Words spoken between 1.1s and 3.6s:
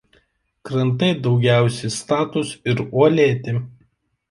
daugiausia statūs ir uolėti.